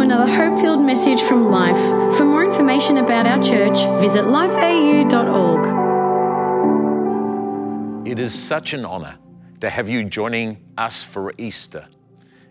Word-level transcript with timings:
another 0.00 0.30
hope 0.30 0.60
filled 0.60 0.80
message 0.80 1.20
from 1.22 1.50
Life. 1.50 1.76
For 2.16 2.24
more 2.24 2.44
information 2.44 2.98
about 2.98 3.26
our 3.26 3.42
church, 3.42 3.78
visit 4.00 4.24
lifeau.org. 4.24 5.66
It 8.06 8.20
is 8.20 8.32
such 8.32 8.72
an 8.74 8.84
honor 8.84 9.18
to 9.60 9.68
have 9.68 9.88
you 9.88 10.04
joining 10.04 10.64
us 10.76 11.02
for 11.04 11.34
Easter 11.36 11.86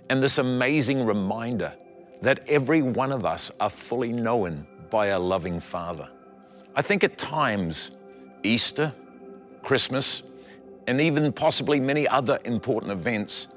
and 0.10 0.22
this 0.22 0.38
amazing 0.38 1.06
reminder 1.06 1.74
that 2.22 2.48
every 2.48 2.82
one 2.82 3.12
of 3.12 3.26
us 3.26 3.52
are 3.60 3.70
fully 3.70 4.12
known 4.12 4.68
by 4.90 5.08
a 5.08 5.20
loving 5.20 5.60
Father. 5.60 6.10
I 6.76 6.82
think 6.82 7.04
at 7.04 7.18
times, 7.18 7.92
Easter, 8.44 8.94
Christmas, 9.62 10.24
and 10.88 11.02
even 11.02 11.34
possibly 11.34 11.80
many 11.80 12.08
other 12.08 12.40
important 12.46 12.92
events 12.92 13.48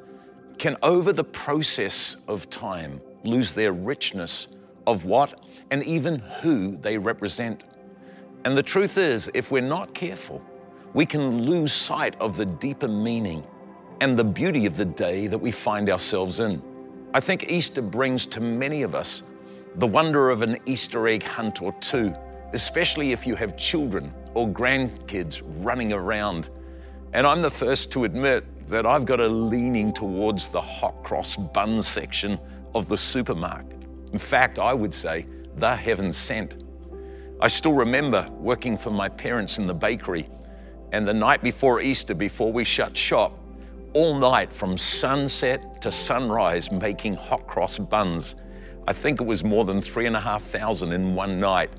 can, 0.59 0.77
over 0.83 1.13
the 1.13 1.25
process 1.25 2.17
of 2.29 2.51
time, 2.51 3.01
lose 3.25 3.55
their 3.55 3.73
richness 3.73 4.49
of 4.87 5.05
what 5.05 5.41
and 5.71 5.83
even 5.85 6.19
who 6.41 6.77
they 6.77 6.99
represent. 6.99 7.65
And 8.45 8.57
the 8.57 8.63
truth 8.63 8.99
is, 8.99 9.31
if 9.35 9.51
we're 9.51 9.61
not 9.61 9.95
careful, 9.95 10.43
we 10.95 11.07
can 11.07 11.43
lose 11.43 11.73
sight 11.73 12.17
of 12.21 12.37
the 12.37 12.47
deeper 12.47 12.89
meaning 12.89 13.47
and 14.01 14.19
the 14.19 14.25
beauty 14.25 14.67
of 14.67 14.77
the 14.77 14.85
day 14.85 15.27
that 15.27 15.39
we 15.39 15.51
find 15.51 15.91
ourselves 15.91 16.41
in. 16.41 16.63
I 17.13 17.21
think 17.21 17.51
Easter 17.51 17.83
brings 17.83 18.25
to 18.27 18.41
many 18.41 18.83
of 18.83 18.95
us 18.95 19.23
the 19.77 19.87
wonder 19.87 20.31
of 20.31 20.43
an 20.43 20.59
Easter 20.67 21.07
egg 21.07 21.23
hunt 21.23 21.63
or 21.63 21.73
two, 21.81 22.15
especially 22.53 23.13
if 23.13 23.27
you 23.27 23.35
have 23.37 23.57
children 23.57 24.13
or 24.35 24.49
grandkids 24.49 25.43
running 25.65 25.93
around. 25.93 26.51
And 27.13 27.27
I'm 27.27 27.43
the 27.43 27.51
first 27.51 27.93
to 27.93 28.05
admit 28.05 28.45
that 28.67 28.87
I've 28.87 29.05
got 29.05 29.21
a 29.21 29.29
leaning 29.29 29.93
towards 29.93 30.49
the 30.49 30.61
hot 30.61 31.03
cross 31.03 31.37
bun 31.37 31.83
section 31.83 32.39
of 32.75 32.89
the 32.89 32.97
supermarket. 32.97 33.83
In 34.13 34.19
fact, 34.19 34.59
I 34.59 34.75
would 34.75 34.93
say 34.93 35.27
they're 35.57 35.77
heaven 35.77 36.13
sent. 36.13 36.63
I 37.41 37.49
still 37.49 37.73
remember 37.73 38.29
working 38.33 38.77
for 38.77 38.91
my 38.91 39.09
parents 39.09 39.59
in 39.59 39.67
the 39.67 39.75
bakery, 39.75 40.29
and 40.93 41.07
the 41.07 41.15
night 41.15 41.43
before 41.43 41.81
Easter, 41.81 42.15
before 42.15 42.53
we 42.53 42.65
shut 42.65 42.97
shop, 42.97 43.39
all 43.95 44.19
night 44.19 44.53
from 44.53 44.77
sunset 44.77 45.81
to 45.83 45.91
sunrise 45.91 46.71
making 46.71 47.15
hot 47.15 47.47
cross 47.47 47.79
buns. 47.79 48.37
I 48.87 48.93
think 48.93 49.21
it 49.21 49.25
was 49.25 49.45
more 49.45 49.65
than 49.65 49.81
three 49.81 50.07
and 50.07 50.17
a 50.17 50.21
half 50.21 50.43
thousand 50.43 50.93
in 50.93 51.15
one 51.15 51.41
night. 51.41 51.71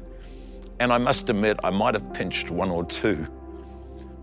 And 0.80 0.92
I 0.92 0.98
must 0.98 1.30
admit, 1.30 1.60
I 1.64 1.70
might 1.70 1.94
have 1.94 2.14
pinched 2.14 2.50
one 2.50 2.70
or 2.70 2.84
two. 2.86 3.28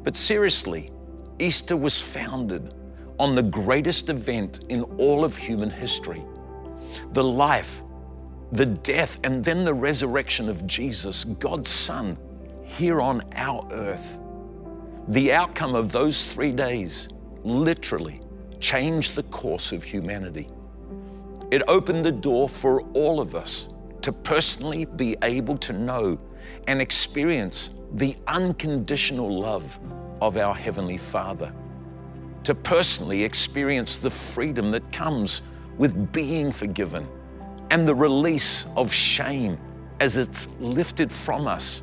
But 0.03 0.17
seriously, 0.17 0.91
Easter 1.39 1.77
was 1.77 2.01
founded 2.01 2.75
on 3.19 3.35
the 3.35 3.43
greatest 3.43 4.09
event 4.09 4.61
in 4.69 4.83
all 4.99 5.25
of 5.25 5.37
human 5.37 5.71
history 5.71 6.25
the 7.13 7.25
life, 7.25 7.83
the 8.53 8.67
death, 8.67 9.19
and 9.25 9.45
then 9.45 9.65
the 9.65 9.75
resurrection 9.75 10.49
of 10.49 10.67
Jesus, 10.67 11.25
God's 11.25 11.71
Son, 11.71 12.17
here 12.65 13.01
on 13.01 13.23
our 13.35 13.69
earth. 13.73 14.19
The 15.09 15.33
outcome 15.33 15.75
of 15.75 15.91
those 15.91 16.27
three 16.27 16.53
days 16.53 17.09
literally 17.43 18.21
changed 18.61 19.15
the 19.15 19.23
course 19.25 19.73
of 19.73 19.83
humanity. 19.83 20.49
It 21.51 21.63
opened 21.67 22.05
the 22.05 22.13
door 22.13 22.49
for 22.49 22.83
all 22.93 23.21
of 23.21 23.35
us 23.35 23.71
to 24.03 24.13
personally 24.13 24.85
be 24.85 25.17
able 25.23 25.57
to 25.59 25.73
know 25.73 26.19
and 26.67 26.81
experience 26.81 27.71
the 27.93 28.17
unconditional 28.27 29.41
love 29.41 29.79
of 30.21 30.37
our 30.37 30.55
Heavenly 30.55 30.99
Father, 30.99 31.53
to 32.45 32.55
personally 32.55 33.25
experience 33.25 33.97
the 33.97 34.11
freedom 34.11 34.71
that 34.73 34.93
comes 34.93 35.43
with 35.79 36.13
being 36.13 36.53
forgiven 36.53 37.09
and 37.71 37.87
the 37.87 37.95
release 37.95 38.67
of 38.77 38.93
shame 38.93 39.59
as 40.01 40.17
it's 40.17 40.49
lifted 40.61 41.11
from 41.11 41.47
us, 41.47 41.83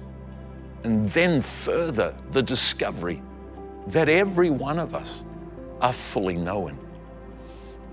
and 0.84 1.10
then 1.10 1.42
further 1.42 2.16
the 2.32 2.42
discovery 2.42 3.22
that 3.88 4.10
every 4.10 4.50
one 4.50 4.80
of 4.80 4.96
us 4.96 5.24
are 5.82 5.94
fully 5.94 6.36
known. 6.36 6.78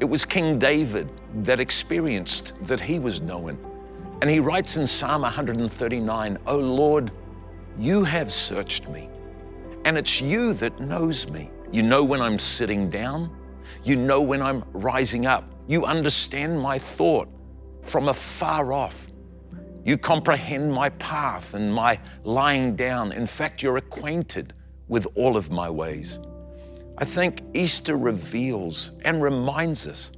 It 0.01 0.05
was 0.05 0.25
King 0.25 0.59
David 0.59 1.09
that 1.43 1.61
experienced 1.61 2.55
that 2.63 2.81
he 2.81 2.99
was 2.99 3.21
known. 3.21 3.59
And 4.21 4.31
he 4.31 4.41
writes 4.41 4.77
in 4.77 4.87
Psalm 4.87 5.23
139, 5.23 6.39
O 6.47 6.57
Lord, 6.57 7.11
you 7.79 8.05
have 8.05 8.31
searched 8.33 8.89
me, 8.89 9.09
and 9.85 9.99
it's 9.99 10.21
you 10.21 10.55
that 10.55 10.81
knows 10.81 11.29
me. 11.29 11.51
You 11.73 11.83
know 11.83 12.05
when 12.05 12.21
I'm 12.21 12.39
sitting 12.39 12.89
down, 12.91 13.31
you 13.83 13.97
know 13.97 14.21
when 14.23 14.43
I'm 14.43 14.65
rising 14.73 15.27
up, 15.27 15.52
you 15.69 15.85
understand 15.85 16.61
my 16.61 16.79
thought 16.79 17.29
from 17.83 18.09
afar 18.09 18.73
off. 18.73 19.07
You 19.85 19.99
comprehend 19.99 20.73
my 20.73 20.91
path 20.91 21.55
and 21.55 21.73
my 21.73 21.99
lying 22.25 22.77
down. 22.77 23.13
In 23.13 23.27
fact, 23.27 23.63
you're 23.63 23.77
acquainted 23.77 24.53
with 24.89 25.07
all 25.15 25.37
of 25.37 25.51
my 25.51 25.69
ways. 25.69 26.21
I 26.99 27.05
think 27.05 27.43
Easter 27.55 27.97
reveals 27.97 28.93
and 29.05 29.23
reminds 29.23 29.87
us 29.87 30.13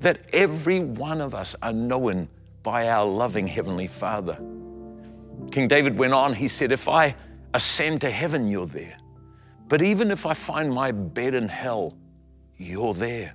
that 0.00 0.20
every 0.32 0.80
one 0.80 1.20
of 1.20 1.34
us 1.34 1.56
are 1.62 1.72
known 1.72 2.28
by 2.62 2.88
our 2.88 3.06
loving 3.06 3.46
Heavenly 3.46 3.86
Father. 3.86 4.36
King 5.50 5.68
David 5.68 5.96
went 5.96 6.12
on, 6.12 6.34
he 6.34 6.48
said, 6.48 6.72
If 6.72 6.88
I 6.88 7.14
ascend 7.54 8.02
to 8.02 8.10
heaven, 8.10 8.48
you're 8.48 8.66
there. 8.66 8.98
But 9.68 9.82
even 9.82 10.10
if 10.10 10.26
I 10.26 10.34
find 10.34 10.72
my 10.72 10.92
bed 10.92 11.34
in 11.34 11.48
hell, 11.48 11.96
you're 12.56 12.94
there. 12.94 13.34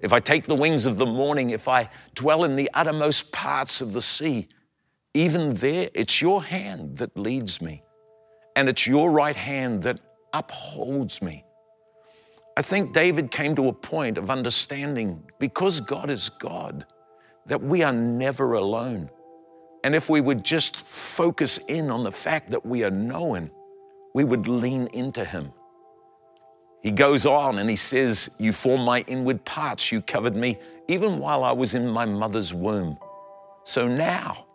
If 0.00 0.12
I 0.12 0.20
take 0.20 0.44
the 0.44 0.54
wings 0.54 0.86
of 0.86 0.96
the 0.96 1.06
morning, 1.06 1.50
if 1.50 1.68
I 1.68 1.88
dwell 2.14 2.44
in 2.44 2.56
the 2.56 2.70
uttermost 2.74 3.32
parts 3.32 3.80
of 3.80 3.92
the 3.92 4.02
sea, 4.02 4.48
even 5.14 5.54
there, 5.54 5.88
it's 5.94 6.20
your 6.20 6.44
hand 6.44 6.98
that 6.98 7.16
leads 7.16 7.62
me, 7.62 7.82
and 8.54 8.68
it's 8.68 8.86
your 8.86 9.10
right 9.10 9.36
hand 9.36 9.82
that 9.84 9.98
upholds 10.34 11.22
me. 11.22 11.44
I 12.58 12.62
think 12.62 12.92
David 12.92 13.30
came 13.30 13.54
to 13.56 13.68
a 13.68 13.72
point 13.72 14.18
of 14.18 14.30
understanding 14.30 15.22
because 15.38 15.80
God 15.80 16.10
is 16.10 16.28
God, 16.28 16.86
that 17.46 17.62
we 17.62 17.82
are 17.82 17.92
never 17.92 18.54
alone. 18.54 19.10
And 19.84 19.94
if 19.94 20.10
we 20.10 20.20
would 20.20 20.44
just 20.44 20.76
focus 20.76 21.58
in 21.68 21.90
on 21.90 22.02
the 22.02 22.12
fact 22.12 22.50
that 22.50 22.66
we 22.66 22.82
are 22.82 22.90
known, 22.90 23.50
we 24.14 24.24
would 24.24 24.48
lean 24.48 24.88
into 24.88 25.24
Him. 25.24 25.52
He 26.82 26.90
goes 26.90 27.26
on 27.26 27.58
and 27.58 27.68
he 27.68 27.76
says, 27.76 28.30
You 28.38 28.52
formed 28.52 28.84
my 28.84 29.00
inward 29.02 29.44
parts, 29.44 29.90
you 29.90 30.00
covered 30.00 30.36
me 30.36 30.58
even 30.88 31.18
while 31.18 31.42
I 31.42 31.52
was 31.52 31.74
in 31.74 31.88
my 31.88 32.04
mother's 32.04 32.54
womb. 32.54 32.98
So 33.64 33.88
now, 33.88 34.46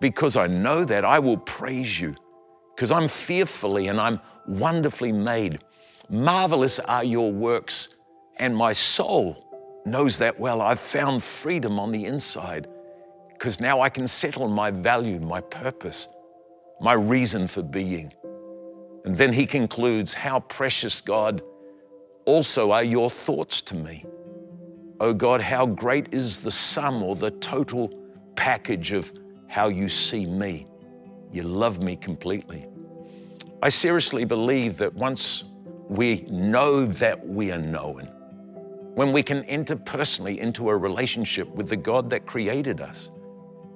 because 0.00 0.36
I 0.36 0.46
know 0.46 0.84
that, 0.84 1.04
I 1.04 1.18
will 1.18 1.36
praise 1.36 2.00
you, 2.00 2.16
because 2.74 2.90
I'm 2.90 3.08
fearfully 3.08 3.88
and 3.88 4.00
I'm 4.00 4.20
wonderfully 4.46 5.12
made. 5.12 5.60
Marvelous 6.08 6.78
are 6.78 7.04
your 7.04 7.32
works, 7.32 7.90
and 8.38 8.56
my 8.56 8.72
soul 8.72 9.82
knows 9.84 10.18
that 10.18 10.38
well. 10.38 10.62
I've 10.62 10.80
found 10.80 11.22
freedom 11.22 11.78
on 11.78 11.90
the 11.92 12.04
inside 12.06 12.68
because 13.32 13.60
now 13.60 13.80
I 13.80 13.90
can 13.90 14.06
settle 14.06 14.48
my 14.48 14.70
value, 14.70 15.20
my 15.20 15.40
purpose, 15.40 16.08
my 16.80 16.94
reason 16.94 17.46
for 17.46 17.62
being. 17.62 18.12
And 19.04 19.16
then 19.16 19.32
he 19.32 19.46
concludes, 19.46 20.14
How 20.14 20.40
precious, 20.40 21.00
God, 21.00 21.42
also 22.26 22.72
are 22.72 22.84
your 22.84 23.08
thoughts 23.08 23.62
to 23.62 23.74
me. 23.74 24.04
Oh 25.00 25.14
God, 25.14 25.40
how 25.40 25.64
great 25.66 26.12
is 26.12 26.38
the 26.38 26.50
sum 26.50 27.02
or 27.02 27.16
the 27.16 27.30
total 27.30 27.92
package 28.34 28.92
of 28.92 29.12
how 29.48 29.68
you 29.68 29.88
see 29.88 30.26
me. 30.26 30.66
You 31.32 31.42
love 31.44 31.80
me 31.80 31.96
completely. 31.96 32.66
I 33.62 33.68
seriously 33.68 34.24
believe 34.24 34.76
that 34.78 34.92
once 34.94 35.44
we 35.88 36.26
know 36.28 36.86
that 36.86 37.26
we 37.26 37.52
are 37.52 37.58
known, 37.58 38.10
when 38.94 39.12
we 39.12 39.22
can 39.22 39.44
enter 39.44 39.76
personally 39.76 40.40
into 40.40 40.68
a 40.68 40.76
relationship 40.76 41.48
with 41.48 41.68
the 41.68 41.76
God 41.76 42.10
that 42.10 42.26
created 42.26 42.80
us, 42.80 43.10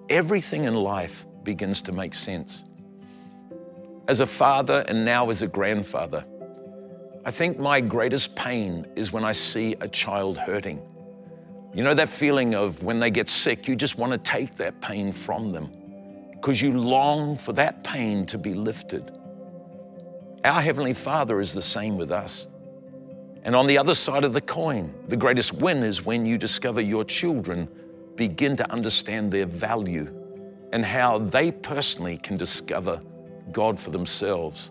everything 0.08 0.64
in 0.64 0.75
life 0.75 1.26
begins 1.43 1.82
to 1.82 1.93
make 1.93 2.14
sense. 2.14 2.64
As 4.08 4.20
a 4.20 4.26
father 4.26 4.85
and 4.88 5.05
now 5.05 5.29
as 5.31 5.43
a 5.43 5.46
grandfather, 5.46 6.25
I 7.25 7.31
think 7.31 7.58
my 7.58 7.82
greatest 7.82 8.34
pain 8.34 8.87
is 8.96 9.12
when 9.12 9.25
I 9.25 9.32
see 9.32 9.76
a 9.81 9.88
child 9.88 10.38
hurting. 10.38 10.81
You 11.75 11.84
know 11.84 11.94
that 11.94 12.08
feeling 12.08 12.55
of 12.55 12.82
when 12.82 12.99
they 12.99 13.11
get 13.11 13.28
sick, 13.28 13.69
you 13.69 13.76
just 13.76 13.99
want 13.99 14.12
to 14.12 14.19
take 14.19 14.55
that 14.56 14.81
pain 14.81 15.12
from 15.12 15.52
them 15.52 15.70
because 16.32 16.62
you 16.62 16.72
long 16.72 17.37
for 17.37 17.52
that 17.52 17.84
pain 17.84 18.25
to 18.26 18.38
be 18.38 18.55
lifted. 18.55 19.12
Our 20.44 20.62
Heavenly 20.62 20.94
Father 20.94 21.40
is 21.40 21.52
the 21.52 21.61
same 21.61 21.99
with 21.99 22.11
us. 22.11 22.46
And 23.44 23.55
on 23.55 23.67
the 23.67 23.76
other 23.76 23.94
side 23.94 24.25
of 24.25 24.32
the 24.32 24.40
coin, 24.40 24.94
the 25.08 25.17
greatest 25.17 25.52
win 25.52 25.82
is 25.82 26.05
when 26.05 26.25
you 26.25 26.38
discover 26.38 26.81
your 26.81 27.05
children 27.05 27.69
begin 28.17 28.56
to 28.56 28.72
understand 28.72 29.31
their 29.31 29.46
value 29.46 30.11
and 30.72 30.84
how 30.84 31.19
they 31.19 31.52
personally 31.52 32.17
can 32.17 32.38
discover 32.38 33.02
God 33.52 33.78
for 33.78 33.90
themselves. 33.90 34.70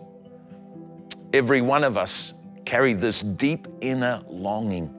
Every 1.32 1.62
one 1.62 1.84
of 1.84 1.96
us 1.96 2.34
carry 2.70 2.92
this 2.92 3.22
deep 3.22 3.66
inner 3.80 4.22
longing 4.28 4.94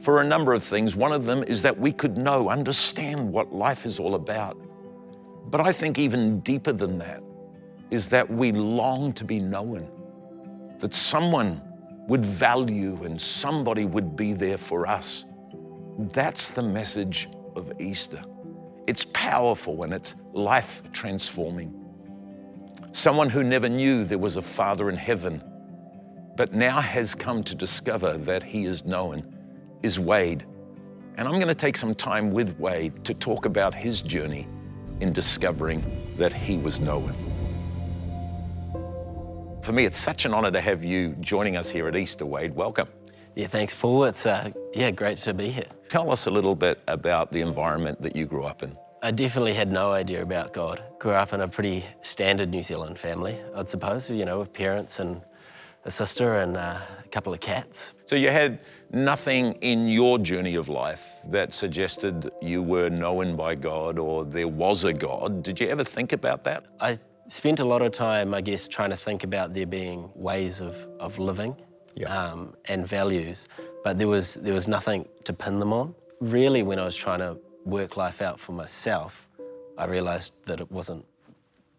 for 0.00 0.20
a 0.20 0.24
number 0.24 0.52
of 0.52 0.62
things. 0.62 0.94
One 0.94 1.12
of 1.12 1.24
them 1.24 1.42
is 1.44 1.62
that 1.62 1.78
we 1.78 1.90
could 1.90 2.18
know, 2.18 2.50
understand 2.50 3.32
what 3.32 3.54
life 3.54 3.86
is 3.86 3.98
all 3.98 4.16
about. 4.16 4.54
But 5.50 5.62
I 5.62 5.72
think 5.72 5.98
even 5.98 6.40
deeper 6.40 6.72
than 6.72 6.98
that 6.98 7.22
is 7.90 8.10
that 8.10 8.28
we 8.28 8.52
long 8.52 9.14
to 9.14 9.24
be 9.24 9.40
known, 9.40 9.88
that 10.78 10.92
someone 10.92 11.62
would 12.06 12.22
value 12.22 13.02
and 13.04 13.18
somebody 13.18 13.86
would 13.86 14.14
be 14.14 14.34
there 14.34 14.58
for 14.58 14.86
us. 14.86 15.24
That's 16.12 16.50
the 16.50 16.62
message 16.62 17.30
of 17.54 17.72
Easter. 17.80 18.22
It's 18.86 19.06
powerful 19.14 19.74
when 19.74 19.94
it's 19.94 20.16
life 20.34 20.82
transforming. 20.92 21.72
Someone 22.92 23.30
who 23.30 23.42
never 23.42 23.70
knew 23.70 24.04
there 24.04 24.18
was 24.18 24.36
a 24.36 24.42
Father 24.42 24.90
in 24.90 24.96
heaven, 24.96 25.42
but 26.36 26.52
now 26.52 26.80
has 26.80 27.14
come 27.14 27.42
to 27.42 27.54
discover 27.54 28.18
that 28.18 28.42
he 28.42 28.66
is 28.66 28.84
known 28.84 29.34
is 29.82 29.98
Wade. 29.98 30.44
And 31.16 31.26
I'm 31.26 31.34
going 31.34 31.48
to 31.48 31.54
take 31.54 31.76
some 31.76 31.94
time 31.94 32.30
with 32.30 32.58
Wade 32.58 33.04
to 33.04 33.14
talk 33.14 33.46
about 33.46 33.74
his 33.74 34.02
journey 34.02 34.46
in 35.00 35.12
discovering 35.12 35.82
that 36.16 36.32
he 36.32 36.58
was 36.58 36.78
known. 36.78 37.14
For 39.62 39.72
me, 39.72 39.84
it's 39.84 39.98
such 39.98 40.26
an 40.26 40.34
honor 40.34 40.50
to 40.50 40.60
have 40.60 40.84
you 40.84 41.16
joining 41.20 41.56
us 41.56 41.70
here 41.70 41.88
at 41.88 41.96
Easter, 41.96 42.26
Wade. 42.26 42.54
Welcome. 42.54 42.88
Yeah, 43.34 43.46
thanks, 43.46 43.74
Paul. 43.74 44.04
It's 44.04 44.26
uh, 44.26 44.50
yeah, 44.74 44.90
great 44.90 45.18
to 45.18 45.34
be 45.34 45.48
here. 45.48 45.66
Tell 45.88 46.10
us 46.10 46.26
a 46.26 46.30
little 46.30 46.54
bit 46.54 46.80
about 46.86 47.30
the 47.30 47.40
environment 47.40 48.00
that 48.02 48.14
you 48.14 48.26
grew 48.26 48.44
up 48.44 48.62
in. 48.62 48.76
I 49.02 49.10
definitely 49.10 49.54
had 49.54 49.70
no 49.70 49.92
idea 49.92 50.22
about 50.22 50.52
God. 50.52 50.82
Grew 50.98 51.12
up 51.12 51.32
in 51.32 51.40
a 51.40 51.48
pretty 51.48 51.84
standard 52.02 52.50
New 52.50 52.62
Zealand 52.62 52.98
family, 52.98 53.38
I'd 53.54 53.68
suppose. 53.68 54.10
You 54.10 54.24
know, 54.24 54.38
with 54.38 54.52
parents 54.52 55.00
and 55.00 55.20
a 55.86 55.90
sister 55.90 56.40
and 56.40 56.56
a 56.56 56.82
couple 57.10 57.32
of 57.32 57.40
cats. 57.40 57.92
So 58.06 58.16
you 58.16 58.30
had 58.30 58.60
nothing 58.92 59.52
in 59.62 59.88
your 59.88 60.18
journey 60.18 60.56
of 60.56 60.68
life 60.68 61.04
that 61.28 61.52
suggested 61.54 62.30
you 62.42 62.62
were 62.62 62.90
known 62.90 63.36
by 63.36 63.54
God 63.54 63.98
or 63.98 64.24
there 64.24 64.48
was 64.48 64.84
a 64.84 64.92
God. 64.92 65.42
Did 65.42 65.60
you 65.60 65.68
ever 65.68 65.84
think 65.84 66.12
about 66.12 66.44
that? 66.44 66.64
I 66.80 66.96
spent 67.28 67.60
a 67.60 67.64
lot 67.64 67.82
of 67.82 67.92
time, 67.92 68.34
I 68.34 68.40
guess, 68.40 68.68
trying 68.68 68.90
to 68.90 68.96
think 68.96 69.24
about 69.24 69.54
there 69.54 69.66
being 69.66 70.10
ways 70.14 70.60
of, 70.60 70.74
of 71.00 71.18
living 71.18 71.56
Yeah. 71.94 72.08
um, 72.16 72.54
and 72.66 72.86
values, 72.86 73.48
but 73.84 73.98
there 73.98 74.08
was, 74.08 74.34
there 74.34 74.54
was 74.54 74.68
nothing 74.68 75.06
to 75.24 75.32
pin 75.32 75.58
them 75.58 75.72
on. 75.72 75.94
Really, 76.20 76.62
when 76.62 76.78
I 76.78 76.84
was 76.84 76.96
trying 76.96 77.20
to 77.20 77.38
work 77.64 77.96
life 77.96 78.20
out 78.22 78.38
for 78.40 78.52
myself, 78.52 79.28
I 79.78 79.84
realized 79.86 80.32
that 80.46 80.60
it 80.60 80.70
wasn't 80.70 81.04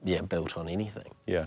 yeah, 0.04 0.22
built 0.22 0.58
on 0.58 0.68
anything. 0.70 1.12
Yeah. 1.26 1.46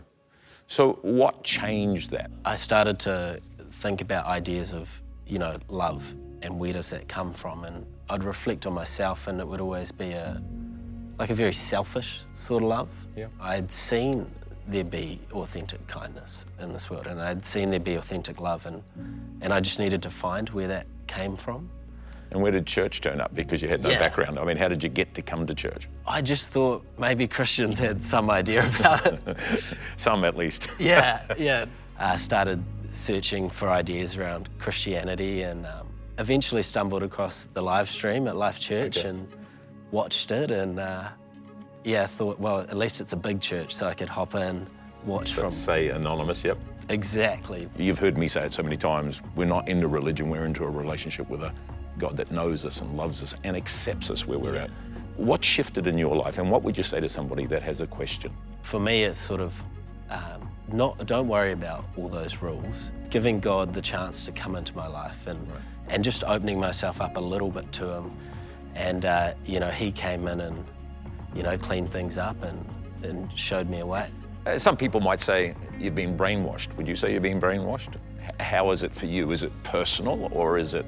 So 0.70 1.00
what 1.02 1.42
changed 1.42 2.10
that? 2.10 2.30
I 2.44 2.54
started 2.54 3.00
to 3.00 3.40
think 3.72 4.02
about 4.02 4.26
ideas 4.26 4.72
of, 4.72 5.02
you 5.26 5.36
know, 5.36 5.56
love 5.66 6.14
and 6.42 6.60
where 6.60 6.72
does 6.72 6.90
that 6.90 7.08
come 7.08 7.32
from? 7.32 7.64
And 7.64 7.84
I'd 8.08 8.22
reflect 8.22 8.66
on 8.66 8.74
myself 8.74 9.26
and 9.26 9.40
it 9.40 9.48
would 9.48 9.60
always 9.60 9.90
be 9.90 10.12
a, 10.12 10.40
like 11.18 11.30
a 11.30 11.34
very 11.34 11.52
selfish 11.52 12.22
sort 12.34 12.62
of 12.62 12.68
love. 12.68 13.06
Yeah. 13.16 13.26
I'd 13.40 13.68
seen 13.68 14.30
there 14.68 14.84
be 14.84 15.18
authentic 15.32 15.84
kindness 15.88 16.46
in 16.60 16.72
this 16.72 16.88
world 16.88 17.08
and 17.08 17.20
I'd 17.20 17.44
seen 17.44 17.70
there 17.70 17.80
be 17.80 17.96
authentic 17.96 18.38
love 18.38 18.64
and, 18.66 18.80
and 19.40 19.52
I 19.52 19.58
just 19.58 19.80
needed 19.80 20.04
to 20.04 20.10
find 20.10 20.48
where 20.50 20.68
that 20.68 20.86
came 21.08 21.34
from. 21.36 21.68
And 22.32 22.40
where 22.42 22.52
did 22.52 22.66
church 22.66 23.00
turn 23.00 23.20
up? 23.20 23.34
Because 23.34 23.60
you 23.60 23.68
had 23.68 23.82
no 23.82 23.90
Yeah. 23.90 23.98
background. 23.98 24.38
I 24.38 24.44
mean, 24.44 24.56
how 24.56 24.68
did 24.68 24.82
you 24.84 24.88
get 24.88 25.14
to 25.14 25.22
come 25.22 25.46
to 25.46 25.54
church? 25.54 25.88
I 26.06 26.22
just 26.22 26.52
thought 26.52 26.84
maybe 26.98 27.26
Christians 27.26 27.78
had 27.78 28.04
some 28.04 28.30
idea 28.30 28.64
about 28.78 29.06
it. 29.06 29.36
Some 29.96 30.24
at 30.24 30.36
least. 30.36 30.68
yeah, 30.78 31.22
yeah. 31.36 31.64
I 31.98 32.16
started 32.28 32.62
searching 32.92 33.50
for 33.50 33.68
ideas 33.70 34.16
around 34.16 34.48
Christianity 34.58 35.42
and 35.42 35.66
um, 35.66 35.88
eventually 36.18 36.62
stumbled 36.62 37.02
across 37.02 37.46
the 37.46 37.62
live 37.62 37.88
stream 37.90 38.28
at 38.28 38.36
Life 38.36 38.60
Church 38.60 38.98
Okay. 38.98 39.08
and 39.08 39.28
watched 39.90 40.30
it. 40.30 40.50
And 40.52 40.78
uh, 40.78 41.08
yeah, 41.84 42.06
thought, 42.06 42.38
well, 42.38 42.60
at 42.60 42.76
least 42.76 43.00
it's 43.00 43.12
a 43.12 43.16
big 43.16 43.40
church, 43.40 43.74
so 43.74 43.88
I 43.88 43.94
could 43.94 44.08
hop 44.08 44.34
in, 44.36 44.66
watch 45.04 45.32
from. 45.32 45.44
Let's 45.44 45.56
say 45.56 45.88
anonymous, 45.88 46.44
yep. 46.44 46.58
Exactly. 46.90 47.68
You've 47.76 47.98
heard 48.00 48.18
me 48.18 48.26
say 48.28 48.44
it 48.46 48.52
so 48.52 48.62
many 48.62 48.76
times. 48.76 49.20
We're 49.36 49.44
not 49.46 49.68
into 49.68 49.88
religion, 49.88 50.28
we're 50.28 50.44
into 50.44 50.64
a 50.64 50.70
relationship 50.70 51.28
with 51.28 51.42
a 51.42 51.52
God 52.00 52.16
that 52.16 52.30
knows 52.32 52.64
us 52.66 52.80
and 52.80 52.96
loves 52.96 53.22
us 53.22 53.36
and 53.44 53.56
accepts 53.56 54.10
us 54.10 54.26
where 54.26 54.38
we're 54.38 54.54
Yeah. 54.56 54.64
at. 54.64 54.70
What 55.16 55.44
shifted 55.44 55.86
in 55.86 55.98
your 55.98 56.16
life, 56.16 56.38
and 56.38 56.50
what 56.50 56.62
would 56.62 56.76
you 56.78 56.82
say 56.82 56.98
to 56.98 57.08
somebody 57.08 57.44
that 57.46 57.62
has 57.62 57.82
a 57.82 57.86
question? 57.86 58.32
For 58.62 58.80
me, 58.80 59.04
it's 59.04 59.18
sort 59.20 59.40
of 59.42 59.62
um, 60.08 60.48
not. 60.72 61.06
Don't 61.06 61.28
worry 61.28 61.52
about 61.52 61.84
all 61.96 62.08
those 62.08 62.38
rules. 62.42 62.90
Giving 63.10 63.38
God 63.38 63.72
the 63.74 63.82
chance 63.82 64.24
to 64.24 64.32
come 64.32 64.56
into 64.56 64.74
my 64.74 64.86
life 64.88 65.26
and 65.26 65.46
and 65.88 66.02
just 66.04 66.24
opening 66.24 66.58
myself 66.58 67.00
up 67.00 67.16
a 67.16 67.20
little 67.20 67.50
bit 67.50 67.70
to 67.72 67.92
Him, 67.92 68.10
and 68.74 69.04
uh, 69.04 69.34
you 69.44 69.60
know, 69.60 69.70
He 69.70 69.92
came 69.92 70.26
in 70.26 70.40
and 70.40 70.64
you 71.34 71.42
know 71.42 71.58
cleaned 71.58 71.90
things 71.92 72.16
up 72.16 72.42
and 72.42 72.58
and 73.02 73.30
showed 73.38 73.68
me 73.68 73.80
a 73.80 73.86
way. 73.86 74.08
Uh, 74.46 74.58
Some 74.58 74.76
people 74.76 75.00
might 75.00 75.20
say 75.20 75.54
you've 75.78 75.94
been 75.94 76.16
brainwashed. 76.16 76.74
Would 76.76 76.88
you 76.88 76.96
say 76.96 77.12
you've 77.12 77.22
been 77.22 77.40
brainwashed? 77.40 77.94
H- 78.24 78.34
How 78.40 78.70
is 78.70 78.82
it 78.84 78.92
for 78.92 79.06
you? 79.06 79.32
Is 79.32 79.42
it 79.42 79.52
personal 79.64 80.28
or 80.32 80.56
is 80.58 80.72
it 80.74 80.86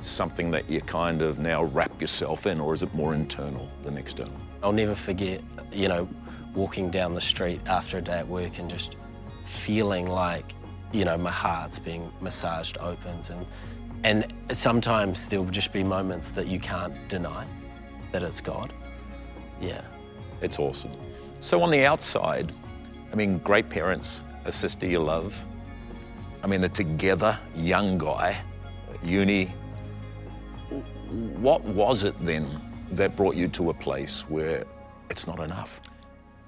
something 0.00 0.50
that 0.50 0.68
you 0.70 0.80
kind 0.80 1.22
of 1.22 1.38
now 1.38 1.64
wrap 1.64 2.00
yourself 2.00 2.46
in, 2.46 2.60
or 2.60 2.74
is 2.74 2.82
it 2.82 2.92
more 2.94 3.14
internal 3.14 3.68
than 3.82 3.96
external? 3.96 4.34
I'll 4.62 4.72
never 4.72 4.94
forget, 4.94 5.40
you 5.72 5.88
know, 5.88 6.08
walking 6.54 6.90
down 6.90 7.14
the 7.14 7.20
street 7.20 7.60
after 7.66 7.98
a 7.98 8.02
day 8.02 8.18
at 8.18 8.28
work 8.28 8.58
and 8.58 8.68
just 8.68 8.96
feeling 9.44 10.06
like, 10.06 10.54
you 10.92 11.04
know, 11.04 11.16
my 11.16 11.30
heart's 11.30 11.78
being 11.78 12.12
massaged 12.20 12.78
opens 12.78 13.30
and 13.30 13.46
and 14.04 14.32
sometimes 14.52 15.26
there'll 15.26 15.44
just 15.46 15.72
be 15.72 15.82
moments 15.82 16.30
that 16.30 16.46
you 16.46 16.60
can't 16.60 17.08
deny 17.08 17.44
that 18.12 18.22
it's 18.22 18.40
God. 18.40 18.72
Yeah. 19.60 19.82
It's 20.40 20.58
awesome. 20.58 20.92
So 21.40 21.62
on 21.62 21.70
the 21.70 21.84
outside, 21.84 22.52
I 23.12 23.16
mean, 23.16 23.38
great 23.38 23.68
parents, 23.68 24.22
a 24.44 24.52
sister 24.52 24.86
you 24.86 25.00
love. 25.00 25.36
I 26.42 26.46
mean, 26.46 26.62
a 26.62 26.68
together 26.68 27.38
young 27.56 27.98
guy, 27.98 28.40
uni. 29.02 29.52
What 31.08 31.64
was 31.64 32.04
it 32.04 32.18
then 32.20 32.60
that 32.92 33.16
brought 33.16 33.34
you 33.34 33.48
to 33.48 33.70
a 33.70 33.74
place 33.74 34.22
where 34.28 34.64
it's 35.08 35.26
not 35.26 35.40
enough? 35.40 35.80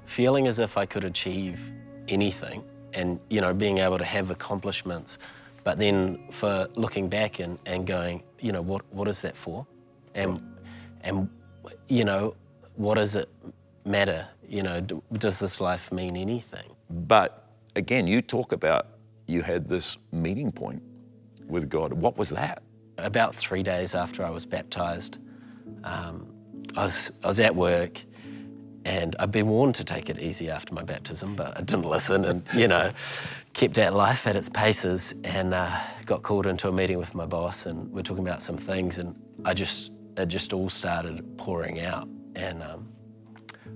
Feeling 0.04 0.46
as 0.46 0.58
if 0.58 0.76
I 0.76 0.84
could 0.84 1.04
achieve 1.04 1.72
anything 2.08 2.64
and, 2.92 3.20
you 3.30 3.40
know, 3.40 3.54
being 3.54 3.78
able 3.78 3.96
to 3.98 4.04
have 4.04 4.30
accomplishments, 4.30 5.18
but 5.64 5.78
then 5.78 6.18
for 6.30 6.66
looking 6.74 7.08
back 7.08 7.38
and, 7.38 7.58
and 7.64 7.86
going, 7.86 8.22
you 8.40 8.52
know, 8.52 8.60
what, 8.60 8.82
what 8.92 9.08
is 9.08 9.22
that 9.22 9.36
for? 9.36 9.66
And, 10.14 10.42
and, 11.02 11.30
you 11.88 12.04
know, 12.04 12.34
what 12.76 12.96
does 12.96 13.14
it 13.14 13.28
matter? 13.84 14.26
You 14.46 14.62
know, 14.62 14.80
do, 14.80 15.02
does 15.14 15.38
this 15.38 15.60
life 15.60 15.90
mean 15.92 16.16
anything? 16.16 16.68
But 16.90 17.46
again, 17.76 18.06
you 18.06 18.20
talk 18.20 18.52
about 18.52 18.88
you 19.26 19.42
had 19.42 19.66
this 19.66 19.96
meeting 20.12 20.50
point 20.50 20.82
with 21.46 21.70
God. 21.70 21.92
What 21.92 22.18
was 22.18 22.30
that? 22.30 22.62
About 23.02 23.34
three 23.34 23.62
days 23.62 23.94
after 23.94 24.24
I 24.24 24.30
was 24.30 24.46
baptized, 24.46 25.18
um, 25.84 26.26
I, 26.76 26.84
was, 26.84 27.12
I 27.22 27.26
was 27.26 27.40
at 27.40 27.54
work 27.54 28.04
and 28.84 29.14
I'd 29.18 29.30
been 29.30 29.48
warned 29.48 29.74
to 29.76 29.84
take 29.84 30.08
it 30.08 30.18
easy 30.18 30.50
after 30.50 30.74
my 30.74 30.82
baptism, 30.82 31.34
but 31.34 31.56
I 31.56 31.62
didn't 31.62 31.84
listen 31.96 32.24
and, 32.24 32.42
you 32.54 32.68
know, 32.68 32.90
kept 33.52 33.78
at 33.78 33.94
life 33.94 34.26
at 34.26 34.36
its 34.36 34.48
paces 34.48 35.14
and 35.24 35.54
uh, 35.54 35.78
got 36.06 36.22
called 36.22 36.46
into 36.46 36.68
a 36.68 36.72
meeting 36.72 36.98
with 36.98 37.14
my 37.14 37.26
boss 37.26 37.66
and 37.66 37.90
we're 37.92 38.02
talking 38.02 38.26
about 38.26 38.42
some 38.42 38.56
things 38.56 38.98
and 38.98 39.14
I 39.44 39.54
just, 39.54 39.92
it 40.16 40.26
just 40.26 40.52
all 40.52 40.68
started 40.68 41.36
pouring 41.36 41.80
out. 41.80 42.08
And 42.36 42.62
um, 42.62 42.88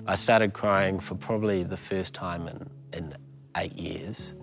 I 0.07 0.15
started 0.15 0.53
crying 0.53 1.01
for 1.01 1.15
probably 1.15 1.63
the 1.65 1.77
first 1.77 2.15
time 2.15 2.49
in, 2.49 2.71
in 2.93 3.15
eight 3.57 3.77
years. 3.77 4.35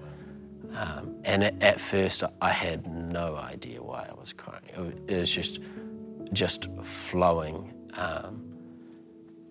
Um, 0.76 1.16
and 1.26 1.44
at, 1.44 1.62
at 1.62 1.80
first, 1.80 2.24
I 2.42 2.50
had 2.50 2.88
no 2.88 3.36
idea 3.36 3.82
why 3.82 4.08
I 4.10 4.14
was 4.14 4.34
crying. 4.34 4.62
It, 4.68 4.80
wa- 4.80 4.92
it 5.08 5.20
was 5.20 5.32
just, 5.32 5.60
just 6.34 6.68
flowing, 6.84 7.74
um, 7.96 8.46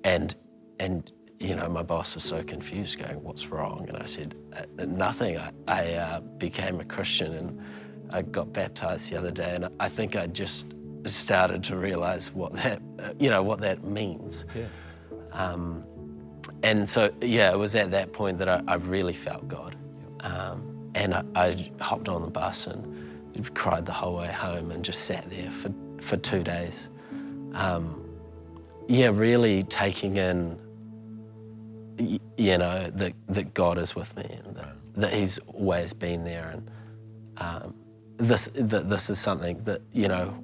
and 0.05 0.35
and 0.79 1.11
you 1.39 1.55
know, 1.55 1.69
my 1.69 1.83
boss 1.83 2.15
was 2.15 2.25
so 2.25 2.43
confused, 2.43 2.99
going, 2.99 3.23
"What's 3.23 3.49
wrong?" 3.49 3.87
And 3.89 3.97
I 3.97 4.07
said, 4.07 4.35
"Uh, 4.55 4.85
"Nothing. 4.87 5.39
I, 5.39 5.53
I 5.69 5.93
uh, 5.95 6.21
became 6.21 6.81
a 6.81 6.85
Christian 6.85 7.35
and 7.35 7.61
I 8.11 8.23
got 8.23 8.53
baptized 8.53 9.11
the 9.11 9.17
other 9.19 9.31
day, 9.31 9.55
and 9.55 9.69
I 9.79 9.89
think 9.89 10.17
I 10.17 10.27
just 10.27 10.75
started 11.07 11.63
to 11.65 11.77
realize 11.77 12.33
what 12.33 12.53
that, 12.55 12.81
you 13.19 13.31
know, 13.31 13.43
what 13.43 13.61
that 13.61 13.85
means." 13.85 14.47
Um, 15.33 15.85
and 16.63 16.89
so, 16.89 17.11
yeah, 17.21 17.51
it 17.53 17.59
was 17.59 17.75
at 17.75 17.91
that 17.93 18.13
point 18.13 18.39
that 18.39 18.49
I, 18.49 18.63
I 18.67 18.75
really 18.75 19.13
felt 19.15 19.47
God. 19.49 19.77
Um, 20.21 20.70
and 20.95 21.15
I, 21.15 21.25
I 21.35 21.71
hopped 21.81 22.09
on 22.09 22.23
the 22.23 22.31
bus 22.31 22.67
and 22.67 23.55
cried 23.55 23.87
the 23.87 23.93
whole 23.93 24.17
way 24.17 24.29
home 24.29 24.71
and 24.71 24.85
just 24.85 25.05
sat 25.05 25.29
there 25.31 25.51
for, 25.51 25.73
for 26.01 26.17
two 26.17 26.43
days. 26.43 26.89
Um, 27.55 28.05
yeah, 28.89 29.11
really 29.13 29.63
taking 29.65 30.17
in, 30.17 30.59
you 31.99 32.59
know, 32.59 32.91
that, 32.91 33.13
that 33.29 33.55
God 33.55 33.79
is 33.79 33.95
with 33.95 34.17
me 34.17 34.25
and 34.45 34.57
that, 34.57 34.77
that 34.95 35.13
He's 35.13 35.39
always 35.39 35.93
been 35.93 36.25
there. 36.25 36.51
And 36.51 36.71
um, 37.37 37.75
this, 38.17 38.47
that 38.55 38.89
this 38.89 39.11
is 39.11 39.19
something 39.19 39.63
that, 39.65 39.83
you 39.93 40.09
know, 40.09 40.35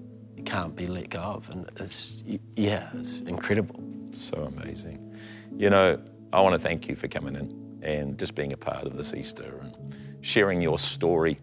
can't 0.45 0.77
be 0.77 0.87
let 0.87 1.11
go 1.11 1.21
of. 1.21 1.51
And 1.51 1.71
it's, 1.77 2.23
yeah, 2.55 2.91
it's 2.95 3.21
incredible. 3.23 3.83
So 4.13 4.51
amazing. 4.57 5.15
You 5.57 5.71
know, 5.71 6.01
I 6.33 6.41
want 6.41 6.55
to 6.55 6.59
thank 6.59 6.89
you 6.89 6.95
for 6.95 7.09
coming 7.09 7.35
in 7.35 7.81
and 7.83 8.19
just 8.19 8.35
being 8.35 8.53
a 8.53 8.57
part 8.57 8.87
of 8.87 8.97
this 8.97 9.13
Easter 9.15 9.61
and 9.63 9.97
sharing 10.27 10.61
your 10.61 10.77
story. 10.77 11.39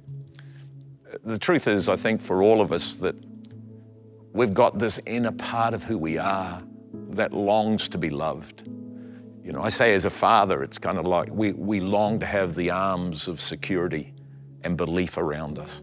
The 1.24 1.40
truth 1.40 1.68
is, 1.68 1.88
I 1.88 1.96
think 1.96 2.22
for 2.22 2.44
all 2.44 2.60
of 2.60 2.74
us, 2.74 2.96
that 2.96 3.16
we've 4.34 4.54
got 4.54 4.78
this 4.78 5.00
inner 5.06 5.32
part 5.32 5.74
of 5.74 5.86
who 5.86 5.98
we 5.98 6.18
are 6.18 6.62
that 7.12 7.32
longs 7.32 7.88
to 7.90 7.98
be 7.98 8.10
loved. 8.10 8.68
You 9.44 9.54
know, 9.54 9.62
I 9.62 9.70
say 9.70 9.94
as 9.94 10.04
a 10.04 10.10
father, 10.10 10.64
it's 10.64 10.78
kind 10.78 10.98
of 10.98 11.06
like 11.06 11.30
we, 11.32 11.54
we 11.54 11.80
long 11.80 12.20
to 12.20 12.26
have 12.26 12.56
the 12.56 12.72
arms 12.72 13.30
of 13.30 13.40
security 13.40 14.14
and 14.64 14.76
belief 14.76 15.18
around 15.18 15.60
us. 15.60 15.82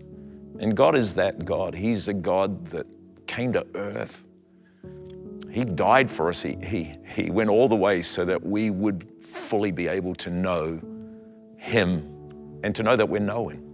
And 0.58 0.76
God 0.76 0.94
is 0.94 1.14
that 1.14 1.46
God. 1.46 1.74
He's 1.74 2.08
a 2.08 2.14
God 2.14 2.66
that 2.66 2.86
came 3.26 3.52
to 3.54 3.66
earth. 3.74 4.26
He 5.50 5.64
died 5.64 6.10
for 6.10 6.28
us. 6.28 6.42
He, 6.42 6.56
he, 6.62 6.96
he 7.14 7.30
went 7.30 7.48
all 7.48 7.66
the 7.66 7.76
way 7.76 8.02
so 8.02 8.26
that 8.26 8.42
we 8.42 8.68
would 8.68 9.08
fully 9.22 9.72
be 9.72 9.88
able 9.88 10.14
to 10.16 10.30
know 10.30 10.80
Him 11.56 12.19
and 12.62 12.74
to 12.74 12.82
know 12.82 12.96
that 12.96 13.08
we're 13.08 13.20
known. 13.20 13.66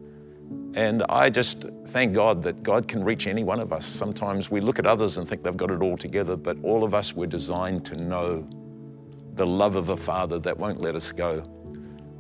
And 0.75 1.03
I 1.09 1.31
just 1.31 1.65
thank 1.87 2.13
God 2.15 2.43
that 2.43 2.63
God 2.63 2.87
can 2.87 3.03
reach 3.03 3.27
any 3.27 3.43
one 3.43 3.61
of 3.61 3.73
us. 3.73 3.87
Sometimes 3.87 4.51
we 4.51 4.61
look 4.61 4.79
at 4.79 4.87
others 4.87 5.17
and 5.17 5.27
think 5.27 5.43
they've 5.43 5.57
got 5.57 5.71
it 5.71 5.81
all 5.81 5.97
together, 5.97 6.37
but 6.37 6.57
all 6.63 6.85
of 6.85 6.95
us 6.95 7.15
were 7.15 7.27
designed 7.27 7.85
to 7.87 7.97
know 7.97 8.47
the 9.35 9.47
love 9.47 9.77
of 9.77 9.89
a 9.89 9.97
Father 9.97 10.39
that 10.41 10.57
won't 10.57 10.81
let 10.81 10.95
us 10.95 11.13
go. 11.13 11.51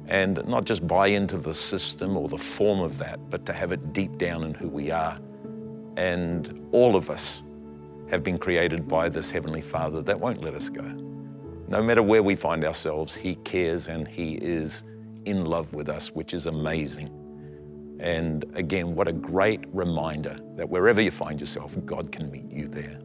And 0.08 0.42
not 0.46 0.64
just 0.64 0.86
buy 0.86 1.08
into 1.08 1.36
the 1.36 1.52
system 1.52 2.16
or 2.16 2.28
the 2.28 2.38
form 2.38 2.80
of 2.80 2.96
that, 2.98 3.28
but 3.28 3.44
to 3.46 3.52
have 3.52 3.72
it 3.72 3.92
deep 3.92 4.16
down 4.18 4.44
in 4.44 4.54
who 4.54 4.68
we 4.68 4.90
are. 4.90 5.18
And 5.96 6.66
all 6.72 6.96
of 6.96 7.10
us 7.10 7.42
have 8.10 8.22
been 8.22 8.38
created 8.38 8.86
by 8.86 9.08
this 9.08 9.30
Heavenly 9.30 9.60
Father 9.60 10.00
that 10.02 10.18
won't 10.18 10.42
let 10.42 10.54
us 10.54 10.68
go. 10.68 10.84
No 11.68 11.82
matter 11.82 12.02
where 12.02 12.22
we 12.22 12.36
find 12.36 12.64
ourselves, 12.64 13.14
He 13.14 13.34
cares 13.36 13.88
and 13.88 14.06
He 14.06 14.34
is 14.34 14.84
in 15.26 15.44
love 15.44 15.74
with 15.74 15.88
us, 15.88 16.08
which 16.12 16.32
is 16.32 16.46
amazing. 16.46 17.10
And 18.00 18.44
again, 18.54 18.94
what 18.94 19.08
a 19.08 19.12
great 19.12 19.64
reminder 19.72 20.38
that 20.56 20.68
wherever 20.68 21.00
you 21.00 21.10
find 21.10 21.40
yourself, 21.40 21.76
God 21.84 22.12
can 22.12 22.30
meet 22.30 22.50
you 22.50 22.68
there. 22.68 22.98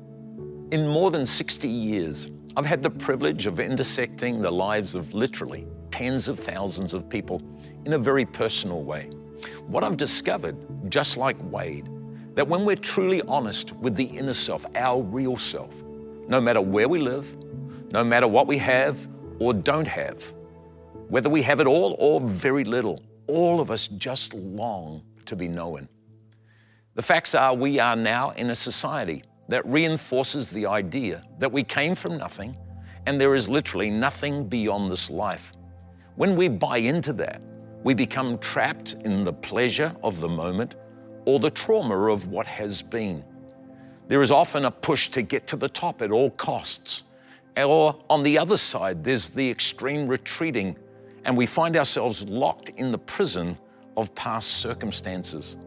In 0.72 0.88
more 0.88 1.12
than 1.12 1.26
60 1.26 1.68
years, 1.68 2.30
I've 2.56 2.66
had 2.66 2.82
the 2.82 2.90
privilege 2.90 3.46
of 3.46 3.60
intersecting 3.60 4.42
the 4.42 4.52
lives 4.52 4.96
of 4.96 5.14
literally 5.14 5.68
tens 5.90 6.28
of 6.28 6.40
thousands 6.40 6.94
of 6.94 7.10
people 7.10 7.42
in 7.86 7.94
a 7.94 7.98
very 7.98 8.26
personal 8.26 8.84
way. 8.84 9.10
What 9.68 9.84
I've 9.84 9.98
discovered, 9.98 10.56
just 10.90 11.18
like 11.18 11.38
Wade, 11.52 11.90
that 12.36 12.48
when 12.48 12.66
we're 12.66 12.76
truly 12.76 13.22
honest 13.24 13.74
with 13.74 13.96
the 13.96 14.06
inner 14.06 14.34
self, 14.34 14.66
our 14.76 15.02
real 15.02 15.36
self, 15.36 15.82
no 16.28 16.40
matter 16.40 16.62
where 16.62 16.88
we 16.88 17.00
live, 17.00 17.36
no 17.92 18.04
matter 18.04 18.28
what 18.28 18.48
we 18.48 18.58
have 18.58 19.08
or 19.40 19.54
don't 19.54 19.88
have, 19.88 20.34
whether 21.12 21.30
we 21.30 21.42
have 21.42 21.60
it 21.60 21.68
all 21.68 21.98
or 22.00 22.22
very 22.22 22.64
little, 22.64 23.04
all 23.28 23.60
of 23.60 23.70
us 23.70 23.90
just 23.90 24.34
long 24.34 25.04
to 25.26 25.36
be 25.36 25.50
known. 25.50 25.90
The 26.96 27.02
facts 27.02 27.36
are 27.36 27.54
we 27.54 27.80
are 27.80 27.98
now 27.98 28.30
in 28.30 28.50
a 28.50 28.56
society 28.56 29.26
that 29.50 29.66
reinforces 29.66 30.48
the 30.48 30.66
idea 30.66 31.22
that 31.38 31.52
we 31.52 31.66
came 31.66 31.96
from 31.96 32.18
nothing 32.18 32.56
and 33.06 33.20
there 33.20 33.36
is 33.36 33.50
literally 33.50 33.90
nothing 33.90 34.48
beyond 34.48 34.90
this 34.90 35.10
life. 35.10 35.52
When 36.16 36.38
we 36.38 36.48
buy 36.48 36.78
into 36.78 37.12
that, 37.14 37.42
we 37.84 37.94
become 37.94 38.38
trapped 38.38 38.94
in 39.04 39.26
the 39.26 39.34
pleasure 39.34 39.94
of 40.04 40.22
the 40.22 40.30
moment 40.30 40.76
or 41.26 41.40
the 41.40 41.50
trauma 41.50 42.10
of 42.10 42.30
what 42.30 42.48
has 42.48 42.82
been. 42.82 43.22
There 44.08 44.22
is 44.22 44.32
often 44.32 44.64
a 44.64 44.72
push 44.72 45.10
to 45.10 45.22
get 45.22 45.46
to 45.48 45.58
the 45.58 45.68
top 45.68 46.02
at 46.02 46.12
all 46.12 46.30
costs. 46.32 47.04
Or 47.58 48.02
on 48.10 48.24
the 48.24 48.38
other 48.38 48.56
side, 48.56 49.04
there's 49.04 49.28
the 49.28 49.50
extreme 49.50 50.08
retreating, 50.08 50.78
and 51.26 51.38
we 51.38 51.46
find 51.46 51.76
ourselves 51.78 52.28
locked 52.28 52.70
in 52.70 52.92
the 52.92 52.98
prison 52.98 53.58
of 53.98 54.14
past 54.16 54.50
circumstances. 54.58 55.58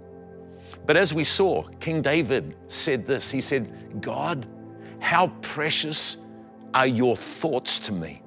But 0.86 0.96
as 0.96 1.14
we 1.14 1.24
saw, 1.24 1.62
King 1.80 2.02
David 2.02 2.56
said 2.66 3.06
this 3.06 3.30
He 3.30 3.40
said, 3.40 4.00
God, 4.00 4.46
how 4.98 5.28
precious 5.40 6.18
are 6.72 6.86
your 6.86 7.16
thoughts 7.16 7.78
to 7.80 7.92
me? 7.92 8.22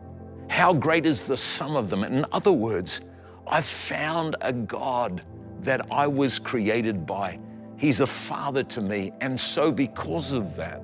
How 0.49 0.73
great 0.73 1.05
is 1.05 1.27
the 1.27 1.37
sum 1.37 1.75
of 1.75 1.89
them? 1.89 2.03
In 2.03 2.25
other 2.31 2.51
words, 2.51 3.01
I've 3.45 3.65
found 3.65 4.35
a 4.41 4.53
God 4.53 5.21
that 5.61 5.91
I 5.91 6.07
was 6.07 6.39
created 6.39 7.05
by. 7.05 7.39
He's 7.77 8.01
a 8.01 8.07
father 8.07 8.63
to 8.63 8.81
me. 8.81 9.11
And 9.21 9.39
so, 9.39 9.71
because 9.71 10.33
of 10.33 10.55
that, 10.55 10.81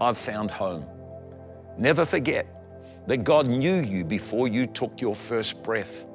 I've 0.00 0.18
found 0.18 0.50
home. 0.50 0.84
Never 1.78 2.04
forget 2.04 2.46
that 3.06 3.24
God 3.24 3.48
knew 3.48 3.76
you 3.80 4.04
before 4.04 4.48
you 4.48 4.66
took 4.66 5.00
your 5.00 5.14
first 5.14 5.62
breath. 5.62 6.06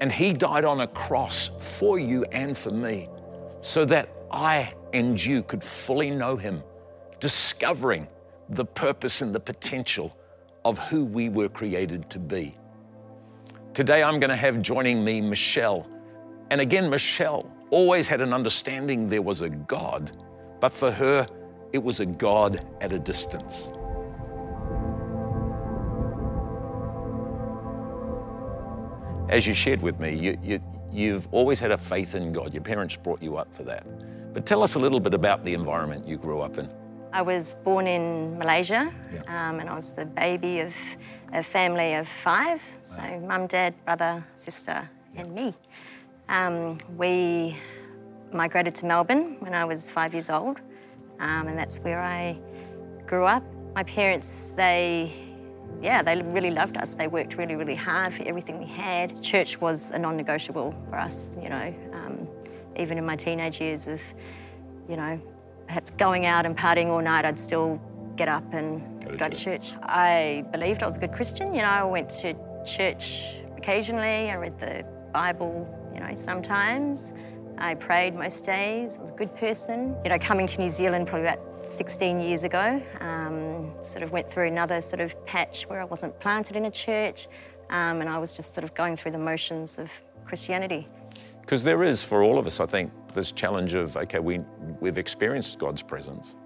And 0.00 0.10
He 0.10 0.32
died 0.32 0.64
on 0.64 0.80
a 0.80 0.86
cross 0.86 1.50
for 1.58 1.98
you 1.98 2.24
and 2.32 2.56
for 2.56 2.70
me 2.70 3.08
so 3.60 3.84
that 3.86 4.08
I 4.30 4.74
and 4.92 5.22
you 5.22 5.42
could 5.42 5.62
fully 5.62 6.10
know 6.10 6.36
Him, 6.36 6.62
discovering 7.20 8.06
the 8.48 8.64
purpose 8.64 9.22
and 9.22 9.34
the 9.34 9.40
potential 9.40 10.16
of 10.64 10.78
who 10.78 11.04
we 11.04 11.28
were 11.28 11.48
created 11.48 12.08
to 12.10 12.18
be. 12.18 12.56
Today, 13.74 14.02
I'm 14.02 14.20
going 14.20 14.30
to 14.30 14.36
have 14.36 14.60
joining 14.60 15.02
me 15.04 15.20
Michelle. 15.20 15.88
And 16.50 16.60
again, 16.60 16.90
Michelle 16.90 17.50
always 17.70 18.06
had 18.06 18.20
an 18.20 18.34
understanding 18.34 19.08
there 19.08 19.22
was 19.22 19.40
a 19.40 19.48
God, 19.48 20.12
but 20.60 20.72
for 20.72 20.90
her, 20.90 21.26
it 21.72 21.82
was 21.82 22.00
a 22.00 22.06
God 22.06 22.66
at 22.80 22.92
a 22.92 22.98
distance. 22.98 23.72
As 29.32 29.46
you 29.46 29.54
shared 29.54 29.80
with 29.80 29.98
me, 29.98 30.14
you, 30.14 30.38
you, 30.42 30.60
you've 30.92 31.26
always 31.32 31.58
had 31.58 31.70
a 31.70 31.78
faith 31.78 32.14
in 32.14 32.34
God. 32.34 32.52
Your 32.52 32.62
parents 32.62 32.96
brought 32.96 33.22
you 33.22 33.38
up 33.38 33.48
for 33.54 33.62
that. 33.62 33.86
But 34.34 34.44
tell 34.44 34.62
us 34.62 34.74
a 34.74 34.78
little 34.78 35.00
bit 35.00 35.14
about 35.14 35.42
the 35.42 35.54
environment 35.54 36.06
you 36.06 36.18
grew 36.18 36.42
up 36.42 36.58
in. 36.58 36.68
I 37.14 37.22
was 37.22 37.56
born 37.64 37.86
in 37.86 38.36
Malaysia 38.36 38.92
yeah. 39.10 39.48
um, 39.48 39.58
and 39.58 39.70
I 39.70 39.74
was 39.74 39.92
the 39.92 40.04
baby 40.04 40.60
of 40.60 40.74
a 41.32 41.42
family 41.42 41.94
of 41.94 42.06
five. 42.08 42.60
So, 42.82 42.98
wow. 42.98 43.20
mum, 43.20 43.46
dad, 43.46 43.72
brother, 43.86 44.22
sister, 44.36 44.86
yeah. 45.14 45.22
and 45.22 45.34
me. 45.34 45.54
Um, 46.28 46.76
we 46.98 47.56
migrated 48.34 48.74
to 48.76 48.84
Melbourne 48.84 49.36
when 49.40 49.54
I 49.54 49.64
was 49.64 49.90
five 49.90 50.12
years 50.12 50.28
old, 50.28 50.58
um, 51.20 51.48
and 51.48 51.58
that's 51.58 51.78
where 51.80 52.02
I 52.02 52.38
grew 53.06 53.24
up. 53.24 53.42
My 53.74 53.84
parents, 53.84 54.52
they, 54.56 55.10
yeah, 55.82 56.02
they 56.02 56.22
really 56.22 56.50
loved 56.50 56.76
us. 56.76 56.94
They 56.94 57.08
worked 57.08 57.36
really, 57.36 57.56
really 57.56 57.74
hard 57.74 58.14
for 58.14 58.22
everything 58.22 58.58
we 58.58 58.66
had. 58.66 59.20
Church 59.22 59.60
was 59.60 59.90
a 59.90 59.98
non 59.98 60.16
negotiable 60.16 60.74
for 60.88 60.98
us, 60.98 61.36
you 61.42 61.48
know, 61.48 61.74
um, 61.92 62.28
even 62.76 62.98
in 62.98 63.04
my 63.04 63.16
teenage 63.16 63.60
years 63.60 63.88
of, 63.88 64.00
you 64.88 64.96
know, 64.96 65.20
perhaps 65.66 65.90
going 65.90 66.26
out 66.26 66.46
and 66.46 66.56
partying 66.56 66.86
all 66.86 67.02
night, 67.02 67.24
I'd 67.24 67.38
still 67.38 67.80
get 68.16 68.28
up 68.28 68.44
and 68.52 69.02
go 69.02 69.10
to, 69.10 69.16
go 69.16 69.28
church. 69.28 69.38
to 69.38 69.44
church. 69.44 69.74
I 69.82 70.44
believed 70.52 70.82
I 70.82 70.86
was 70.86 70.96
a 70.96 71.00
good 71.00 71.12
Christian. 71.12 71.52
You 71.52 71.62
know, 71.62 71.68
I 71.68 71.84
went 71.84 72.10
to 72.20 72.34
church 72.64 73.42
occasionally. 73.56 74.30
I 74.30 74.36
read 74.36 74.58
the 74.58 74.84
Bible, 75.12 75.68
you 75.94 76.00
know, 76.00 76.14
sometimes. 76.14 77.12
I 77.58 77.74
prayed 77.74 78.14
most 78.14 78.44
days. 78.44 78.96
I 78.96 79.00
was 79.00 79.10
a 79.10 79.14
good 79.14 79.34
person. 79.36 79.96
You 80.04 80.10
know, 80.10 80.18
coming 80.18 80.46
to 80.46 80.60
New 80.60 80.68
Zealand 80.68 81.06
probably 81.06 81.26
about 81.28 81.51
16 81.72 82.20
years 82.20 82.44
ago, 82.44 82.82
um, 83.00 83.72
sort 83.80 84.02
of 84.02 84.12
went 84.12 84.30
through 84.30 84.46
another 84.46 84.80
sort 84.80 85.00
of 85.00 85.24
patch 85.24 85.64
where 85.68 85.80
I 85.80 85.84
wasn't 85.84 86.18
planted 86.20 86.54
in 86.54 86.66
a 86.66 86.70
church, 86.70 87.28
um, 87.70 88.00
and 88.00 88.08
I 88.08 88.18
was 88.18 88.30
just 88.30 88.54
sort 88.54 88.64
of 88.64 88.74
going 88.74 88.94
through 88.94 89.12
the 89.12 89.18
motions 89.18 89.78
of 89.78 89.90
Christianity. 90.26 90.86
Because 91.40 91.64
there 91.64 91.82
is, 91.82 92.02
for 92.02 92.22
all 92.22 92.38
of 92.38 92.46
us, 92.46 92.60
I 92.60 92.66
think, 92.66 92.92
this 93.14 93.32
challenge 93.32 93.74
of, 93.74 93.96
okay, 93.96 94.18
we, 94.18 94.40
we've 94.80 94.98
experienced 94.98 95.58
God's 95.58 95.82
presence 95.82 96.36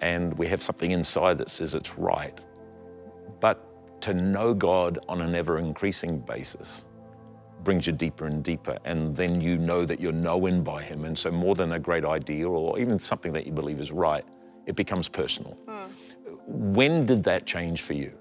and 0.00 0.36
we 0.38 0.46
have 0.48 0.62
something 0.62 0.90
inside 0.90 1.38
that 1.38 1.50
says 1.50 1.74
it's 1.74 1.96
right. 1.98 2.38
But 3.40 4.00
to 4.02 4.14
know 4.14 4.54
God 4.54 4.98
on 5.08 5.20
an 5.20 5.34
ever 5.34 5.58
increasing 5.58 6.18
basis 6.18 6.86
brings 7.62 7.86
you 7.86 7.92
deeper 7.92 8.26
and 8.26 8.44
deeper, 8.44 8.76
and 8.84 9.16
then 9.16 9.40
you 9.40 9.56
know 9.56 9.86
that 9.86 10.00
you're 10.00 10.12
known 10.12 10.62
by 10.62 10.82
Him. 10.82 11.06
And 11.06 11.18
so, 11.18 11.30
more 11.30 11.54
than 11.54 11.72
a 11.72 11.78
great 11.78 12.04
idea 12.04 12.46
or 12.46 12.78
even 12.78 12.98
something 12.98 13.32
that 13.32 13.46
you 13.46 13.52
believe 13.52 13.80
is 13.80 13.90
right, 13.90 14.24
it 14.66 14.76
becomes 14.76 15.08
personal. 15.08 15.56
Mm. 15.66 15.88
When 16.46 17.06
did 17.06 17.22
that 17.24 17.46
change 17.46 17.82
for 17.82 17.94
you? 17.94 18.12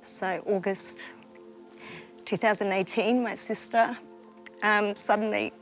So, 0.00 0.42
August 0.46 1.04
2018, 2.24 3.22
my 3.22 3.34
sister 3.34 3.96
um, 4.62 4.96
suddenly 4.96 5.52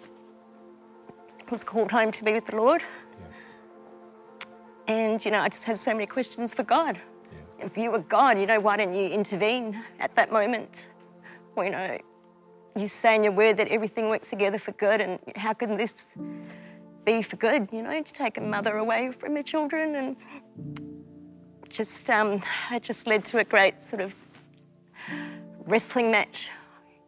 was 1.51 1.65
called 1.65 1.91
home 1.91 2.13
to 2.13 2.25
be 2.25 2.33
with 2.33 2.47
the 2.47 2.57
Lord. 2.57 2.83
Yeah. 4.89 4.95
And, 4.95 5.25
you 5.25 5.31
know, 5.31 5.41
I 5.41 5.49
just 5.49 5.65
had 5.65 5.77
so 5.79 5.93
many 5.93 6.07
questions 6.07 6.55
for 6.55 6.63
God. 6.63 6.97
Yeah. 7.59 7.67
If 7.67 7.77
you 7.77 7.91
were 7.91 7.99
God, 7.99 8.39
you 8.39 8.47
know, 8.47 8.61
why 8.61 8.77
didn't 8.77 8.95
you 8.95 9.09
intervene 9.09 9.83
at 9.99 10.15
that 10.17 10.33
moment? 10.33 10.89
Well, 11.55 11.67
you 11.67 11.73
know, 11.73 11.99
you 12.77 12.87
say 12.87 13.17
in 13.17 13.25
your 13.25 13.33
word 13.33 13.57
that 13.57 13.69
everything 13.69 14.09
works 14.09 14.31
together 14.31 14.59
for 14.59 14.73
good, 14.73 15.01
and 15.01 15.19
how 15.37 15.53
can 15.53 15.77
this 15.77 16.15
be 17.11 17.23
for 17.23 17.37
good, 17.37 17.69
you 17.73 17.83
know, 17.83 18.03
to 18.03 18.13
take 18.13 18.39
a 18.39 18.41
mother 18.41 18.77
away 18.77 19.11
from 19.11 19.35
her 19.35 19.43
children. 19.43 19.95
And 19.97 20.17
just, 21.69 22.09
um, 22.09 22.41
it 22.71 22.83
just 22.83 23.07
led 23.07 23.25
to 23.27 23.39
a 23.39 23.45
great 23.45 23.83
sort 23.83 24.03
of 24.03 24.15
wrestling 25.67 26.11
match 26.11 26.51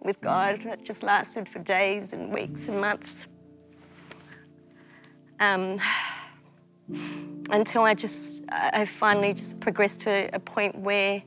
with 0.00 0.21
God 0.21 0.62
that 0.62 0.85
just 0.85 1.02
lasted 1.04 1.49
for 1.49 1.61
days 1.61 2.12
and 2.12 2.32
weeks 2.32 2.68
and 2.68 2.80
months. 2.80 3.28
Um, 5.38 5.78
until 7.50 7.82
I 7.82 7.94
just, 7.94 8.44
I 8.49 8.85
finally 8.85 9.35
just 9.35 9.61
progressed 9.61 10.00
to 10.00 10.30
a 10.32 10.40
point 10.40 10.76
where 10.78 11.23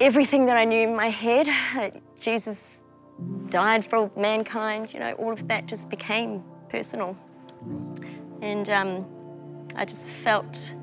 everything 0.00 0.46
that 0.46 0.56
I 0.56 0.64
knew 0.64 0.88
in 0.88 0.96
my 0.96 1.10
head, 1.10 1.46
that 1.74 1.96
Jesus 2.18 2.80
died 3.50 3.84
for 3.84 4.10
mankind, 4.16 4.94
you 4.94 5.00
know, 5.00 5.12
all 5.12 5.32
of 5.32 5.46
that 5.48 5.66
just 5.66 5.90
became 5.90 6.42
personal. 6.70 7.16
And 8.40 8.68
um, 8.70 9.06
I 9.76 9.84
just 9.84 10.08
felt 10.08 10.74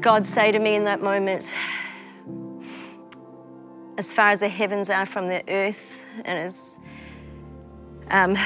God 0.00 0.26
say 0.26 0.52
to 0.52 0.58
me 0.58 0.74
in 0.74 0.84
that 0.84 1.00
moment, 1.00 1.54
as 3.96 4.12
far 4.12 4.30
as 4.30 4.40
the 4.40 4.48
heavens 4.48 4.90
are 4.90 5.06
from 5.06 5.28
the 5.28 5.42
earth, 5.48 5.98
and 6.24 6.38
as 6.38 6.78
um, 8.10 8.36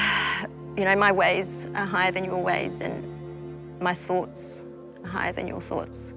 you 0.77 0.85
know, 0.85 0.95
my 0.95 1.11
ways 1.11 1.67
are 1.75 1.85
higher 1.85 2.11
than 2.11 2.23
your 2.23 2.41
ways, 2.41 2.81
and 2.81 3.81
my 3.81 3.93
thoughts 3.93 4.63
are 5.03 5.09
higher 5.09 5.33
than 5.33 5.47
your 5.47 5.61
thoughts. 5.61 6.13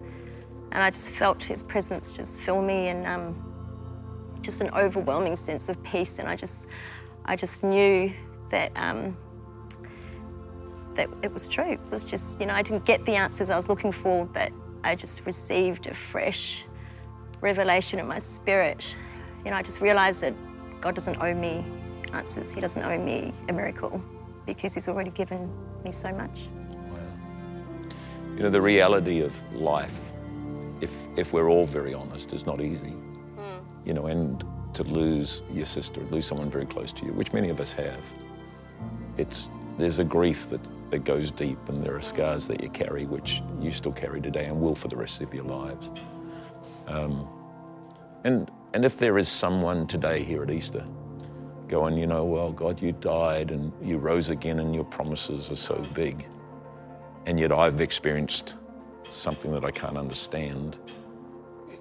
And 0.71 0.83
I 0.83 0.91
just 0.91 1.11
felt 1.11 1.43
His 1.43 1.63
presence 1.63 2.13
just 2.13 2.39
fill 2.39 2.63
me, 2.63 2.89
and 2.89 3.07
um, 3.07 4.39
just 4.41 4.61
an 4.61 4.71
overwhelming 4.75 5.37
sense 5.37 5.69
of 5.69 5.83
peace. 5.83 6.19
And 6.19 6.29
I 6.29 6.37
just, 6.37 6.69
I 7.25 7.37
just 7.37 7.65
knew 7.65 8.13
that 8.51 8.71
um, 8.77 9.17
that 10.95 11.09
it 11.23 11.33
was 11.33 11.49
true. 11.49 11.73
It 11.73 11.81
was 11.91 12.05
just, 12.05 12.41
you 12.41 12.47
know, 12.47 12.55
I 12.55 12.63
didn't 12.63 12.85
get 12.85 13.05
the 13.07 13.15
answers 13.15 13.51
I 13.51 13.57
was 13.57 13.69
looking 13.69 13.93
for, 13.93 14.27
but 14.27 14.53
I 14.85 14.95
just 14.95 15.25
received 15.27 15.87
a 15.87 15.95
fresh 15.95 16.65
revelation 17.41 17.99
in 17.99 18.07
my 18.07 18.19
spirit. 18.19 18.97
You 19.45 19.51
know, 19.51 19.57
I 19.57 19.63
just 19.63 19.81
realized 19.81 20.21
that 20.21 20.35
God 20.81 20.95
doesn't 20.95 21.21
owe 21.21 21.35
me 21.35 21.65
answers. 22.13 22.53
He 22.53 22.61
doesn't 22.61 22.83
owe 22.83 22.99
me 22.99 23.33
a 23.49 23.53
miracle 23.53 24.03
because 24.47 24.75
He's 24.75 24.89
already 24.89 25.11
given 25.11 25.51
me 25.85 25.93
so 25.93 26.13
much. 26.13 26.49
Wow. 26.91 26.99
You 28.37 28.43
know, 28.43 28.51
the 28.51 28.61
reality 28.61 29.21
of 29.21 29.35
life, 29.53 29.99
if, 30.81 30.97
if 31.17 31.33
we're 31.33 31.49
all 31.49 31.67
very 31.67 31.95
honest, 31.95 32.33
is 32.33 32.47
not 32.47 32.61
easy. 32.61 32.95
Mm. 33.37 33.63
You 33.85 33.95
know, 33.95 34.07
and 34.07 34.45
to 34.75 34.85
lose 34.85 35.43
your 35.53 35.67
sister, 35.67 36.01
lose 36.11 36.27
someone 36.27 36.51
very 36.51 36.67
close 36.67 36.93
to 36.95 37.07
you, 37.07 37.13
which 37.13 37.33
many 37.33 37.51
of 37.51 37.61
us 37.61 37.73
have, 37.73 38.01
it's, 39.17 39.51
there's 39.79 39.99
a 39.99 40.05
grief 40.05 40.49
that, 40.49 40.61
that 40.93 41.05
goes 41.05 41.31
deep 41.31 41.59
and 41.71 41.83
there 41.83 41.97
are 41.97 42.03
scars 42.03 42.47
that 42.47 42.63
you 42.63 42.69
carry 42.69 43.07
which 43.07 43.43
you 43.59 43.71
still 43.71 43.93
carry 43.93 44.21
today 44.21 44.45
and 44.45 44.61
will 44.61 44.75
for 44.75 44.89
the 44.89 44.97
rest 44.97 45.23
of 45.23 45.33
your 45.33 45.45
lives. 45.45 45.91
Um, 46.87 47.27
and, 48.25 48.51
and 48.75 48.85
if 48.85 48.99
there 48.99 49.17
is 49.17 49.27
someone 49.27 49.87
today 49.87 50.23
here 50.23 50.43
at 50.43 50.51
Easter 50.51 50.85
going, 51.67 51.97
you 51.97 52.07
know, 52.07 52.25
well, 52.25 52.53
God, 52.53 52.83
you 52.83 52.93
died 52.93 53.51
and 53.53 53.73
you 53.83 53.97
rose 53.97 54.29
again 54.29 54.59
and 54.59 54.75
your 54.75 54.85
promises 54.85 55.51
are 55.51 55.57
so 55.57 55.77
big. 55.95 56.29
And 57.25 57.41
yet 57.41 57.53
I've 57.53 57.81
experienced 57.81 58.57
something 59.09 59.51
that 59.53 59.65
I 59.65 59.71
can't 59.71 59.97
understand. 59.97 60.79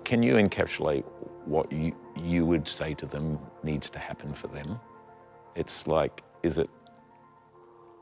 Can 0.05 0.23
you 0.23 0.35
encapsulate 0.35 1.03
what 1.43 1.69
you, 1.69 1.93
you 2.15 2.45
would 2.45 2.65
say 2.65 2.93
to 2.93 3.05
them 3.05 3.37
needs 3.61 3.89
to 3.89 3.99
happen 3.99 4.33
for 4.33 4.47
them? 4.47 4.79
It's 5.55 5.85
like, 5.85 6.23
is 6.43 6.59
it, 6.59 6.69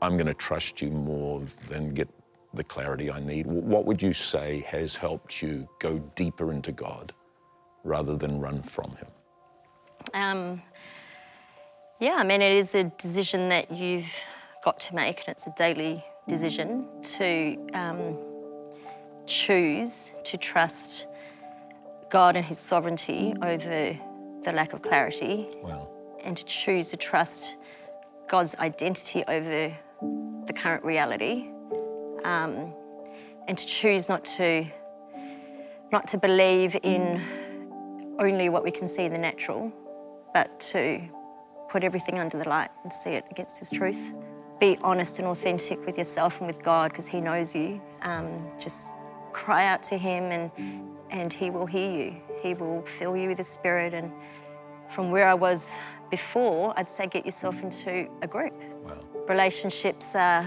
I'm 0.02 0.16
going 0.16 0.26
to 0.26 0.34
trust 0.34 0.80
you 0.80 0.90
more 0.90 1.42
than 1.68 1.92
get 1.94 2.08
the 2.54 2.64
clarity 2.64 3.10
I 3.10 3.20
need? 3.20 3.46
What 3.46 3.84
would 3.84 4.02
you 4.02 4.12
say 4.12 4.64
has 4.66 4.96
helped 4.96 5.40
you 5.42 5.68
go 5.78 5.98
deeper 6.16 6.52
into 6.52 6.72
God 6.72 7.12
rather 7.84 8.16
than 8.16 8.40
run 8.40 8.62
from 8.62 8.96
Him? 8.96 9.06
Um, 10.14 10.62
yeah, 12.00 12.14
I 12.16 12.24
mean, 12.24 12.42
it 12.42 12.52
is 12.52 12.74
a 12.74 12.84
decision 12.84 13.48
that 13.50 13.70
you've 13.70 14.12
got 14.64 14.80
to 14.80 14.94
make, 14.94 15.18
and 15.20 15.28
it's 15.28 15.46
a 15.46 15.54
daily 15.56 16.02
decision 16.26 16.86
to 17.02 17.56
um, 17.74 18.18
choose 19.26 20.12
to 20.24 20.36
trust 20.36 21.06
God 22.10 22.36
and 22.36 22.44
His 22.44 22.58
sovereignty 22.58 23.34
over 23.42 23.96
the 24.42 24.52
lack 24.52 24.72
of 24.72 24.82
clarity, 24.82 25.48
Wow. 25.62 25.88
and 26.24 26.36
to 26.36 26.44
choose 26.44 26.88
to 26.90 26.96
trust 26.96 27.56
God's 28.28 28.54
identity 28.56 29.22
over 29.28 29.76
the 30.50 30.60
current 30.60 30.84
reality, 30.84 31.46
um, 32.24 32.74
and 33.46 33.56
to 33.56 33.64
choose 33.64 34.08
not 34.08 34.24
to 34.24 34.66
not 35.92 36.08
to 36.08 36.18
believe 36.18 36.76
in 36.82 37.22
only 38.18 38.48
what 38.48 38.64
we 38.64 38.72
can 38.72 38.88
see 38.88 39.04
in 39.04 39.12
the 39.12 39.18
natural, 39.18 39.72
but 40.34 40.58
to 40.58 41.00
put 41.68 41.84
everything 41.84 42.18
under 42.18 42.36
the 42.36 42.48
light 42.48 42.70
and 42.82 42.92
see 42.92 43.10
it 43.10 43.24
against 43.30 43.58
His 43.60 43.70
truth. 43.70 44.12
Be 44.58 44.76
honest 44.82 45.20
and 45.20 45.28
authentic 45.28 45.84
with 45.86 45.96
yourself 45.96 46.38
and 46.38 46.48
with 46.48 46.60
God 46.64 46.90
because 46.90 47.06
He 47.06 47.20
knows 47.20 47.54
you. 47.54 47.80
Um, 48.02 48.50
just 48.58 48.92
cry 49.32 49.66
out 49.66 49.84
to 49.84 49.96
Him 49.96 50.24
and, 50.32 50.50
and 51.10 51.32
He 51.32 51.50
will 51.50 51.66
hear 51.66 51.90
you. 51.90 52.16
He 52.42 52.54
will 52.54 52.82
fill 52.98 53.16
you 53.16 53.28
with 53.28 53.38
His 53.38 53.48
Spirit. 53.48 53.94
And 53.94 54.12
from 54.90 55.12
where 55.12 55.28
I 55.28 55.34
was 55.34 55.76
before, 56.10 56.74
I'd 56.76 56.90
say 56.90 57.06
get 57.06 57.24
yourself 57.24 57.62
into 57.62 58.08
a 58.22 58.26
group. 58.26 58.54
Wow. 58.84 59.09
Relationships 59.30 60.16
are 60.16 60.44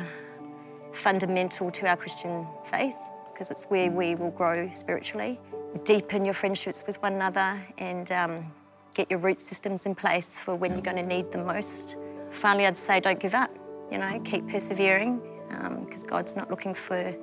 fundamental 0.91 1.71
to 1.71 1.87
our 1.87 1.95
Christian 1.95 2.45
faith 2.65 2.97
because 3.31 3.49
it's 3.49 3.63
where 3.69 3.89
we 3.89 4.13
will 4.15 4.31
grow 4.31 4.69
spiritually. 4.73 5.39
Deepen 5.85 6.25
your 6.25 6.33
friendships 6.33 6.83
with 6.85 7.01
one 7.01 7.13
another 7.13 7.57
and 7.77 8.11
um, 8.11 8.51
get 8.93 9.09
your 9.09 9.19
root 9.19 9.39
systems 9.39 9.85
in 9.85 9.95
place 9.95 10.37
for 10.37 10.53
when 10.53 10.73
you're 10.73 10.81
going 10.81 10.97
to 10.97 11.03
need 11.03 11.31
them 11.31 11.45
most. 11.45 11.95
Finally, 12.31 12.67
I'd 12.67 12.77
say 12.77 12.99
don't 12.99 13.21
give 13.21 13.33
up. 13.33 13.57
You 13.89 13.99
know, 13.99 14.19
keep 14.25 14.49
persevering 14.49 15.21
because 15.85 16.03
um, 16.03 16.09
God's 16.09 16.35
not 16.35 16.49
looking 16.49 16.73
for 16.73 17.15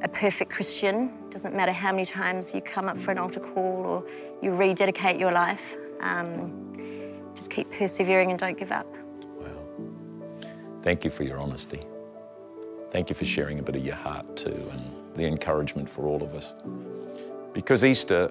a 0.00 0.08
perfect 0.08 0.50
Christian. 0.50 1.12
Doesn't 1.28 1.54
matter 1.54 1.72
how 1.72 1.90
many 1.90 2.06
times 2.06 2.54
you 2.54 2.62
come 2.62 2.88
up 2.88 2.98
for 2.98 3.10
an 3.10 3.18
altar 3.18 3.40
call 3.40 3.84
or 3.84 4.06
you 4.40 4.52
rededicate 4.52 5.20
your 5.20 5.30
life. 5.30 5.76
Um, 6.00 6.72
just 7.34 7.50
keep 7.50 7.70
persevering 7.70 8.30
and 8.30 8.40
don't 8.40 8.58
give 8.58 8.72
up. 8.72 8.86
Thank 10.82 11.04
you 11.04 11.10
for 11.10 11.24
your 11.24 11.38
honesty. 11.38 11.82
Thank 12.90 13.10
you 13.10 13.14
for 13.14 13.24
sharing 13.24 13.58
a 13.58 13.62
bit 13.62 13.76
of 13.76 13.84
your 13.84 13.94
heart 13.94 14.36
too 14.36 14.70
and 14.72 15.14
the 15.14 15.26
encouragement 15.26 15.88
for 15.88 16.06
all 16.06 16.22
of 16.22 16.34
us. 16.34 16.54
Because 17.52 17.84
Easter 17.84 18.30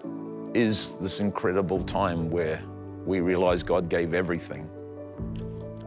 is 0.53 0.95
this 0.95 1.19
incredible 1.19 1.83
time 1.83 2.29
where 2.29 2.61
we 3.05 3.19
realize 3.19 3.63
God 3.63 3.87
gave 3.89 4.13
everything. 4.13 4.69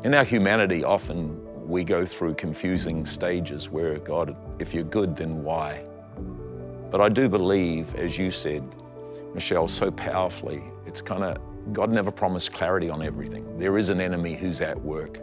In 0.04 0.14
our 0.14 0.24
humanity, 0.24 0.84
often 0.84 1.38
we 1.68 1.84
go 1.84 2.04
through 2.04 2.34
confusing 2.34 3.04
stages 3.06 3.70
where 3.70 3.98
God, 3.98 4.36
if 4.58 4.72
you're 4.74 4.84
good, 4.84 5.16
then 5.16 5.42
why? 5.42 5.84
But 6.90 7.00
I 7.00 7.08
do 7.08 7.28
believe, 7.28 7.94
as 7.96 8.18
you 8.18 8.30
said, 8.30 8.62
Michelle, 9.34 9.66
so 9.66 9.90
powerfully, 9.90 10.62
it's 10.86 11.00
kind 11.00 11.24
of 11.24 11.38
God 11.72 11.90
never 11.90 12.10
promised 12.10 12.52
clarity 12.52 12.90
on 12.90 13.02
everything. 13.02 13.58
There 13.58 13.78
is 13.78 13.88
an 13.90 14.00
enemy 14.00 14.34
who's 14.34 14.60
at 14.60 14.80
work. 14.80 15.20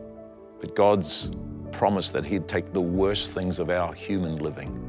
But 0.60 0.76
God's 0.76 1.32
promise 1.72 2.12
that 2.12 2.26
He'd 2.26 2.48
take 2.48 2.74
the 2.74 2.82
worst 2.82 3.34
things 3.34 3.60
of 3.60 3.69
our 3.69 3.93
human 3.93 4.38
living 4.38 4.86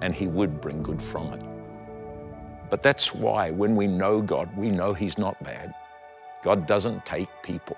and 0.00 0.14
He 0.14 0.26
would 0.26 0.60
bring 0.60 0.82
good 0.82 1.02
from 1.02 1.32
it. 1.32 1.42
But 2.70 2.82
that's 2.82 3.14
why 3.14 3.50
when 3.50 3.76
we 3.76 3.86
know 3.86 4.22
God, 4.22 4.48
we 4.56 4.70
know 4.70 4.94
He's 4.94 5.18
not 5.18 5.42
bad. 5.42 5.74
God 6.42 6.66
doesn't 6.66 7.04
take 7.06 7.28
people. 7.42 7.76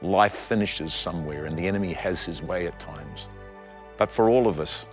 Life 0.00 0.34
finishes 0.34 0.94
somewhere 0.94 1.46
and 1.46 1.56
the 1.56 1.66
enemy 1.66 1.92
has 1.92 2.24
his 2.24 2.42
way 2.42 2.66
at 2.66 2.80
times. 2.80 3.28
But 3.98 4.10
for 4.10 4.28
all 4.28 4.48
of 4.48 4.60
us, 4.60 4.86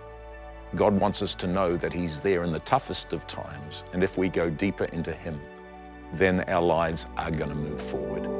God 0.76 0.98
wants 0.98 1.20
us 1.20 1.34
to 1.36 1.46
know 1.48 1.76
that 1.76 1.92
He's 1.92 2.20
there 2.20 2.44
in 2.44 2.52
the 2.52 2.60
toughest 2.60 3.12
of 3.12 3.26
times. 3.26 3.84
And 3.92 4.04
if 4.04 4.16
we 4.16 4.28
go 4.28 4.48
deeper 4.48 4.84
into 4.84 5.12
Him, 5.12 5.40
then 6.12 6.40
our 6.48 6.62
lives 6.62 7.06
are 7.16 7.30
going 7.30 7.50
to 7.50 7.56
move 7.56 7.80
forward. 7.80 8.39